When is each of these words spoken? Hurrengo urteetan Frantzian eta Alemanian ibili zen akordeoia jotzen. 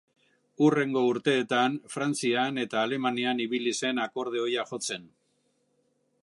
Hurrengo 0.67 1.01
urteetan 1.09 1.75
Frantzian 1.95 2.57
eta 2.63 2.79
Alemanian 2.87 3.45
ibili 3.47 3.75
zen 3.83 4.03
akordeoia 4.07 4.65
jotzen. 4.73 5.07